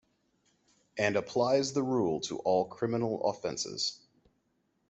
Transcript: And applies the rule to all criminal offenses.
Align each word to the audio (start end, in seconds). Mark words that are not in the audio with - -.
And 0.97 1.15
applies 1.15 1.73
the 1.73 1.83
rule 1.83 2.21
to 2.21 2.39
all 2.39 2.65
criminal 2.65 3.23
offenses. 3.29 3.99